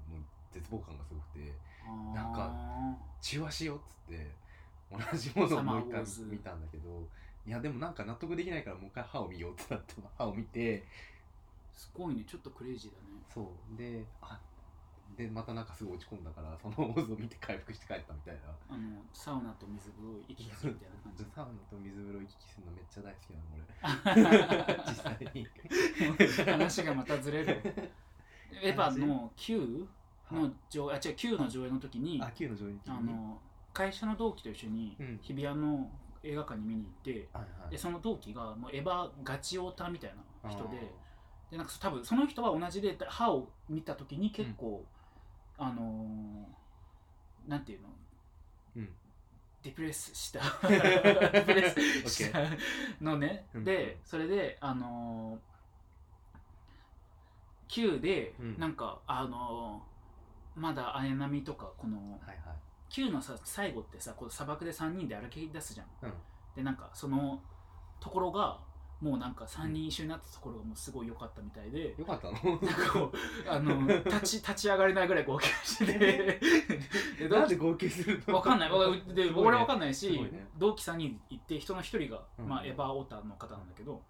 [0.52, 1.54] 絶望感がすごくて
[2.14, 2.54] なんか
[3.22, 4.32] 中和しようっつって
[4.92, 7.08] 同じものをもう一回見たんだけど
[7.46, 10.86] いやでもなんか納得できないからもう一回歯を見ようってなって歯を見て。
[11.76, 12.24] すごいね。
[12.26, 13.24] ちょっとクレイジーだね。
[13.34, 13.78] そう。
[13.78, 14.40] であ
[15.18, 18.42] でまたなんかすごい落ち込んだから そのオーズを見て回復して帰ったみたいな。
[18.70, 21.26] あのサウナと水風呂行き来するみたいな感じ。
[21.26, 24.84] サウナと水風呂行き来するのめっちゃ大好きなの俺。
[24.90, 26.52] 実際に。
[26.52, 27.62] 話がまたずれる。
[28.62, 29.88] エヴァの Q
[30.32, 33.42] の上あ違う Q の上映の時にあの上映あの
[33.74, 35.20] 会社の同期と一緒にうん。
[35.22, 35.92] 日比谷の
[36.24, 37.72] 映画館に見に行って、はいはい。
[37.72, 40.92] でその同期がもうエヴァガチオタみたいな人で
[41.54, 44.84] でなんか多分その人は同じで歯を見た時に結構、
[45.66, 47.90] あのーなんていうの？
[48.78, 48.90] うん。
[49.62, 50.40] ディプレスした。
[50.68, 52.40] ディプレスした
[53.02, 53.64] のね、うん。
[53.64, 55.40] でそれであのー
[57.68, 58.60] Q でうん。
[58.60, 59.94] なんか、あのー
[60.56, 62.58] まだ綾波とかこのはいはい。
[62.90, 65.88] Q のさ最後ってさこの砂漠で3人で歩き出すじゃん。
[66.04, 66.14] うん。
[66.56, 67.42] でなんかその
[68.00, 68.60] ところが
[69.04, 72.34] もうなんか3人一緒になったところがもうすごい良かったみたいで、よかったの？
[72.34, 76.40] なんかこうあの立ち立ち上がれないぐらい号泣して。
[77.18, 78.36] てなんで号泣するの？
[78.36, 78.72] わかんない。
[78.72, 79.50] わかで、すごいね。
[79.50, 80.48] 俺わかんないし、ね。
[80.58, 82.48] 同期3人行って人の1人が、うん。
[82.48, 84.02] まあ、エヴァオタの方なんだけど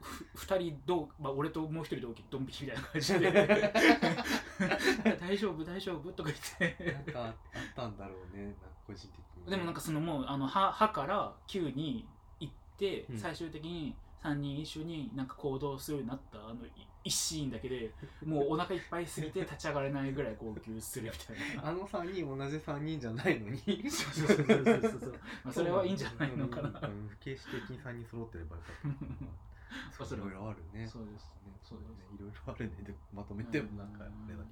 [0.00, 3.30] ふ2人同、まあ、俺ともう1人同期ドン引きみたいな感じで。
[5.20, 6.12] 大丈夫大丈夫？
[6.12, 6.92] とか言って。
[6.92, 7.34] なんかあっ
[7.76, 8.56] たんだろうね。
[8.86, 12.08] 個人的にでもなんかそのもうあの歯歯から9に
[12.40, 13.18] 行って、うん。
[13.18, 16.70] 最終的に3人一緒になんか行動するようになったあのい
[17.04, 17.90] 一シーンだけで
[18.24, 21.68] もうお腹いっぱいすぎて立ち上がれないぐらい号泣するみたいな。
[21.68, 23.58] あの3人同じ3人じゃないのに。
[23.90, 25.12] そうそうそうそうそう
[25.44, 26.68] まあそれはいいんじゃないのかな。
[26.68, 29.94] うん形式的に3人揃ってればよかった。
[29.96, 30.86] そそうういろいろあるね。
[30.86, 31.52] そうですね。
[31.62, 31.90] そうです。
[31.90, 32.76] ねいろいろあるね。
[32.82, 34.44] でまとめてもなんかあれだけど。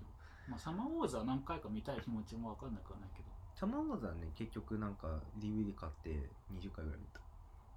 [0.48, 3.28] まあ、サマーウォーズは何回か見たい気持ちも分かんなくはないけど。
[3.54, 7.20] サマーウォーズはね結局なんか DVD 買って20回ぐらい見た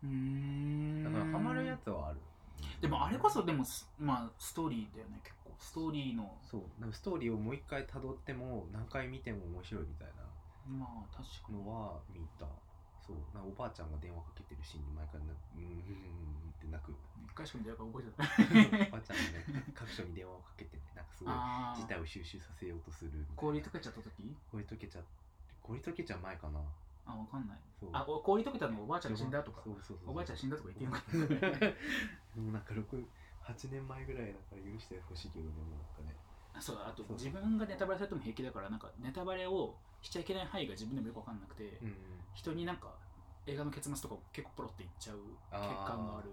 [0.03, 1.03] うーん。
[1.03, 2.19] だからハマるやつはある。
[2.81, 5.51] でもあれこそでもすまあストーリーだよね結構。
[5.59, 6.37] ストーリーの。
[6.43, 6.61] そう。
[6.79, 10.07] なんかストーリーをもう一回辿っても何回見ても面白いみたい
[10.69, 11.57] まあ確かに。
[11.59, 12.45] なのは見た。
[13.05, 13.15] そう。
[13.33, 16.95] なおばあちゃんが電話かけてるシーンに毎回なうんうんうんって泣く。
[17.25, 24.35] 一回しか見てないから覚えてないおばあちゃんがね各所に電話をかけてねなんかすごいあ事態を収集させようとする氷溶けちゃった時？
[24.51, 25.01] 氷溶けちゃ
[25.63, 26.59] 氷溶けちゃう前かな
[27.09, 27.59] あ分かんない。
[27.79, 27.89] そう。
[27.91, 29.61] あお氷溶けたのおばあちゃんが死んだとか。
[29.63, 31.75] そうそうそうおばあちゃん死んだとか言ってんのかなで
[32.37, 36.15] もなんか6 8年前ぐらいだから許してほしいけどねもうなんかね。
[36.53, 37.17] あそうあとそう。
[37.17, 41.95] 自分がネタバレされても平気だからなんかネタバレをしちゃいけない範囲が自分でもよく分かんなくて、うん
[42.35, 42.93] 人になんか
[43.47, 45.17] 映画の結末とかを結構ポロって言っちゃう
[45.51, 46.29] 欠陥がある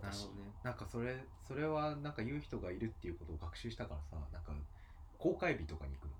[0.00, 0.52] なる私ほどね。
[0.62, 4.52] なんかそれそれはなんか言う人がいるっていうことを学習したからさなんか
[5.18, 6.14] 公開日とかに行くの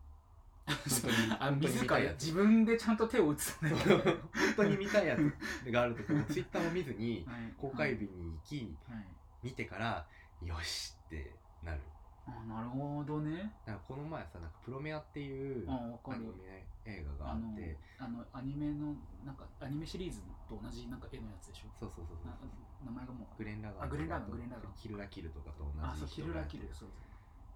[1.39, 3.71] あ自ら自分でちゃんと手を打つね。
[3.75, 5.71] 本当に見たいやつ。
[5.71, 7.53] があるときもツイッターを見ずにはい。
[7.59, 9.07] 公開日に行きはい。
[9.43, 10.07] 見てから
[10.43, 11.81] よしってなる。
[12.27, 13.53] あなるほどね。
[13.67, 15.75] なんかこの前さなんかプロメアっていうア
[16.17, 18.95] ニるメ映画があってあのアニメの
[19.25, 21.69] なんかアニメシリーズと同じなんか絵のやつでしょ？
[21.81, 22.37] そうそうそうそうな
[22.85, 23.39] 名前がもう。
[23.39, 26.89] グレン・ラガンあグレンラガンとかとグレンラガンキルラキルとかと同じあそうキルラキ人がルそう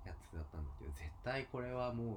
[0.07, 2.16] やつだったんだけど絶対これはもう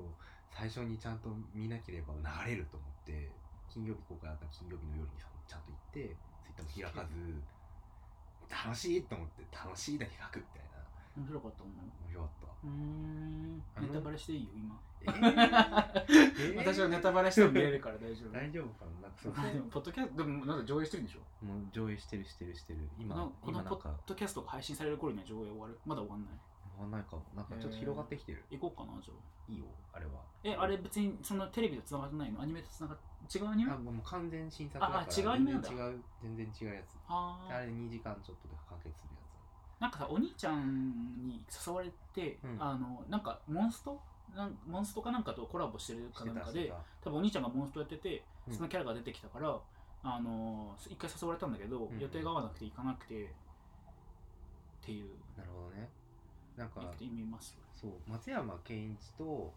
[0.50, 2.14] 最初にちゃんと見なければ
[2.46, 3.30] 流れると思って
[3.70, 7.16] 金曜日公開だった金曜日の夜にさちゃんと行ってツイッターも開かず
[8.50, 10.70] 楽しいと思って楽しいだけ書くみたいな。
[11.18, 12.48] 面白かったもん面白かった。
[12.64, 13.58] うーん。
[13.82, 14.80] ネタバレしていいよ今。
[15.06, 18.32] えー、私はネタバレしても見れるから大丈夫。
[18.32, 19.02] 大丈夫かな？
[19.02, 21.46] なんかそあでもポッドキャストでもなんか上映してるんでしょ？
[21.46, 22.80] もう上映してるしてるしてる。
[22.98, 25.80] 今このポッドキャストが配信される頃には上映終わる？
[25.86, 26.34] まだ終わんない？
[26.80, 27.24] わかんないかも。
[27.36, 29.52] なんかちょっと広がってきてる、行こうかなじゃあ。
[29.52, 30.12] いいよあれは。
[30.44, 32.42] えあれ別にそのテレビと繋がってないの？
[32.42, 32.98] アニメと繋がっ
[33.36, 33.72] 違うアニメ？
[33.72, 35.70] あもう完全新作だからああ違うアニメなんだ。
[35.70, 36.86] 全然違う全然違うやつ。
[37.08, 37.56] あー。
[37.56, 39.20] あれ2時間ちょっとで完結するや
[39.80, 42.58] なんかさお兄ちゃんに誘われて、うん。
[42.60, 44.00] あのなんかモンスト？
[44.36, 46.72] なんモンストかなんかとコラボしてるつかなんかで
[47.04, 48.54] 多分お兄ちゃんがモンストやっててうん。
[48.54, 49.60] そのキャラが出てきたから、
[50.04, 52.00] あの一回誘われたんだけど、うん。
[52.00, 53.28] 予定が合わなくて行かなくてっ
[54.86, 55.10] ていう
[56.60, 56.82] なんか
[57.74, 59.54] そう松山ケンイチと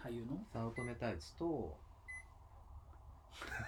[0.00, 0.38] 俳優の？
[0.52, 1.76] 早乙女太一と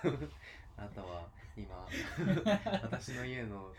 [0.78, 1.84] あなたは今
[2.82, 3.72] 私の家の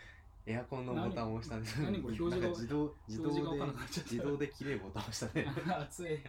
[0.44, 1.80] エアコンのボタンを押したんです。
[1.80, 2.18] 何何これ？
[2.20, 3.40] 表示が自動自動で
[3.86, 5.46] 自動で切れるボタンを押したね。
[5.80, 6.22] 熱い。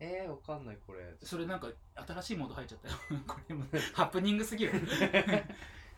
[0.00, 1.14] えー、わかんないこれ。
[1.22, 2.94] それなんか新しいモード入っちゃったよ。
[3.24, 3.64] これも
[3.94, 4.72] ハプニングすぎる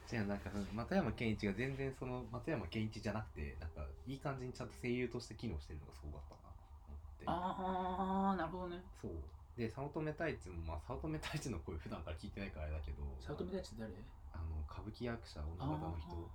[0.07, 6.47] じゃあなんかその松山ケンイチが全然その松山ケンイチじゃなくてなんかいい感じにちゃんと声優として機能してるのがすごかったな。
[6.47, 7.25] と思って。
[7.27, 8.83] ああなるほどね。
[9.03, 9.13] そう。
[9.59, 13.91] で早乙女太一もまあ早乙女太一の声普段から聞いてないからあれだけど早乙女太一って誰？
[13.91, 13.97] へ
[14.33, 16.31] あの歌舞伎役者女方の人。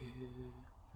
[0.00, 0.08] え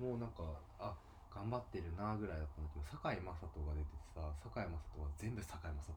[0.01, 0.45] もうなんか
[0.79, 0.97] あ
[1.29, 5.93] 頑張ってるなぐらいだったんだけど堺雅人が出ててさ堺雅人は全部堺雅人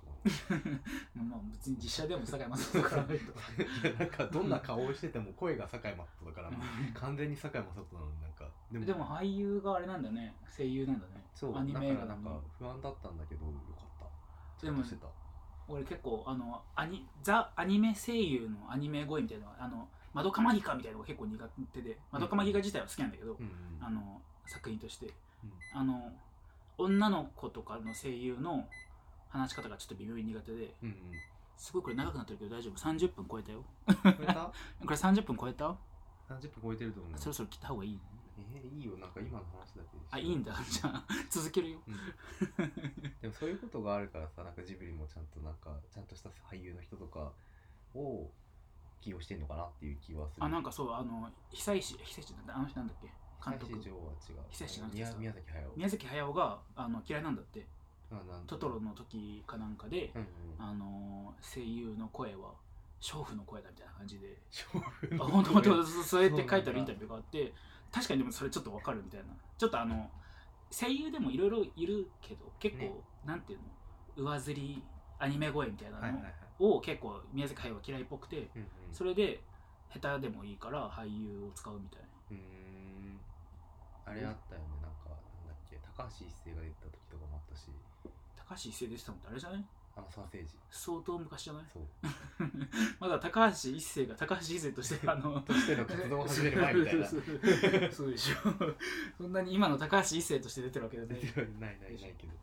[1.17, 6.51] なのまあ別に実写でも坂井雅人からな いとなんかどんな顔をしてても声が堺雅人だから
[6.93, 10.35] 完全に堺雅人なのになんかででも俳優があれなんだね。
[10.55, 11.23] 声優なんだね。
[11.35, 14.59] そうアニメ映画だからなんか不安だったんだけどよかった。
[14.59, 15.07] ちでもしてた。
[15.67, 23.85] 俺結構あのアニザ・アニメ声優のアニメ声みたいなのはあのマドカマギカみたいなのが結構苦手でマドカマギカ自体は好きなんだけど、うんうん。
[23.85, 25.07] あの作品として。
[25.07, 25.51] うん。
[25.73, 26.11] あの
[26.77, 28.67] 女の子とかの声優の
[29.29, 30.95] 話し方がちょっと微妙に苦手でうんうん。
[31.57, 33.63] すごいこれ長くなってるけど大丈夫？30分超えたよ。
[33.87, 34.33] 超えた？
[34.83, 35.75] これ30分超えた
[36.29, 37.19] ？30分超えてると思う。
[37.19, 37.99] そろそろ切った方がいい
[38.35, 38.97] えー、いいよ。
[38.97, 40.53] なんか今の話だけであいいんだ。
[40.67, 41.79] じゃあ 続けるよ。
[41.87, 41.95] うん。
[43.21, 47.31] でもそういうことがあるからさなんかジブリもちゃんとなんかちゃんとした俳優の人とか
[47.93, 48.29] を
[49.01, 50.43] 起用してんのかなっていう気はする。
[50.45, 53.11] あなんかそうあの久石久石なんだあの人なんだっけ？
[53.43, 53.73] 監督。
[54.51, 55.71] 久石じゃなくて宮さ宮崎駿。
[55.75, 57.65] 宮崎駿があの嫌いなんだって。
[58.45, 60.27] トトロの時かなんかで、うんうん。
[60.59, 62.53] あの声優の声は
[63.01, 64.37] 娼婦の声だみたいな感じで。
[65.11, 67.53] あの本当本当声 そうやって書いてあるインタビューがあって
[67.91, 69.33] 確かにでもそれちょっとわかるみたいな。
[69.57, 70.09] ちょっとあの
[70.71, 72.93] 声優でもいろいろいるけど結構、ね。
[73.25, 73.65] なんていうの？
[74.15, 74.83] 上ずり
[75.17, 76.21] アニメ声みたいなの
[76.59, 78.49] を結構宮崎駿は嫌いっぽくて
[78.91, 79.41] それで
[79.91, 82.07] 下手でもいいから俳優を使うみたいな
[84.05, 84.67] あれあったよね。
[84.81, 85.77] なんかなんだっけ。
[85.83, 87.69] 高橋一生が出た時とかもあったし。
[88.35, 89.65] 高橋一生出てたのってあれじゃない？
[89.95, 91.65] 天沢誠治相当昔じゃない？
[91.71, 91.83] そう。
[92.99, 97.05] まだ高橋一生が高橋一生としてあの としての活動を始める前みたいな。
[97.91, 98.35] そうでしょ。
[99.17, 102.33] そんなに今の高橋一生として出てるわけで出てるないないないけど。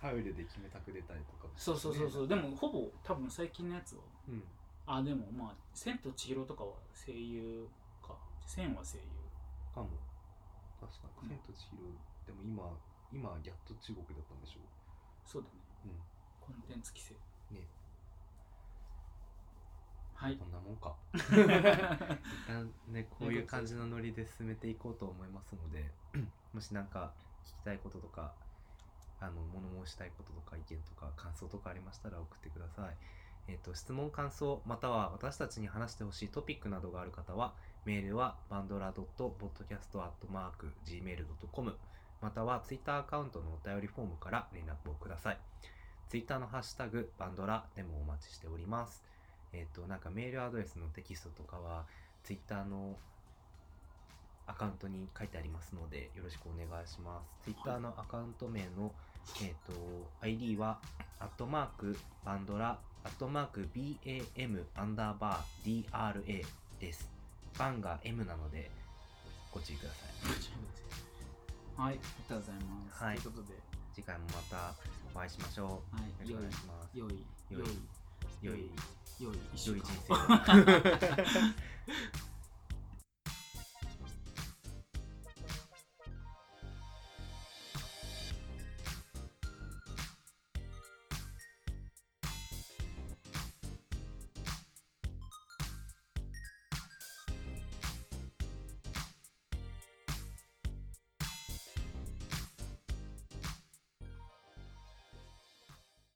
[0.00, 2.28] ハウルでキムタク出たりとかもそうそうそうそう。
[2.28, 4.02] でもほぼ多分最近のやつは。
[4.28, 4.44] うん。
[4.86, 7.68] あでもまあ「千と千尋」とかは声優
[8.02, 8.16] か。
[8.46, 9.04] 千は声優。
[9.74, 9.88] かも
[10.80, 11.78] 確かに「千と千尋」
[12.26, 12.78] でも今
[13.12, 14.60] 今やっと中国だったんでしょ？
[15.24, 15.54] そうだね。
[15.86, 16.00] うん。
[16.40, 17.14] コンテンツ規制。
[17.54, 17.66] ね。
[20.14, 20.36] はい。
[20.36, 20.94] こんなもんか。
[21.14, 21.20] 一
[22.46, 25.90] 旦ねこういう感じのノリで進めていこうと思いますので
[26.52, 27.14] もし何か
[27.44, 28.34] 聞きたいこととか
[29.20, 32.96] あの物申したいこととか意見とか感想とかありましたら送ってください。
[33.46, 41.76] えっ、と質問感想または私たちに話してほしいトピックなどがある方はメールはバンドラ .podcast.gmail.com
[42.20, 45.38] またはツイッターアカウントのお便りフォームから連絡をください。
[46.08, 49.04] ツイッターのハッシュタグバンドラでもお待ちしております。
[49.52, 51.84] えっ、となんかメールアドレスのテキストとかは
[52.24, 52.96] ツイッターの
[54.46, 57.44] アカウントに書いてありますのでよろしくお願いします。
[57.44, 58.92] ツイッターのアカウント名の、
[59.42, 59.72] えっ、と
[60.22, 60.78] ID は
[61.20, 66.44] アットマークバンドラアットマーク BAM アンダーバー DRA
[66.80, 67.17] です。
[67.56, 68.70] バンが M なので
[69.52, 70.08] ご注意ください。
[71.80, 73.18] はいありがとうございます、はい。
[73.18, 73.68] ということで。
[73.98, 74.72] 次回もまた
[75.12, 75.96] お会いしましょう。
[75.96, 76.96] はいよろしくお願いします。
[76.96, 77.70] 良い良い良い
[78.42, 78.70] 良い
[79.18, 79.82] 良い一週間